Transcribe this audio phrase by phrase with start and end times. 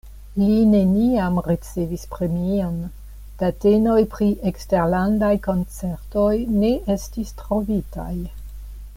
[0.41, 2.79] Li neniam ricevis premion,
[3.41, 8.13] datenoj pri eksterlandaj koncertoj ne estis trovitaj.